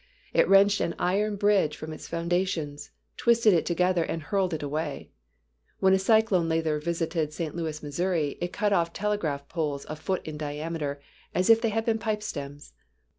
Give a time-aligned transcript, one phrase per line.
[0.33, 5.11] It wrenched an iron bridge from its foundations, twisted it together and hurled it away.
[5.79, 7.55] When a cyclone later visited St.
[7.55, 10.99] Louis, Mo., it cut off telegraph poles a foot in diameter
[11.35, 12.73] as if they had been pipe stems.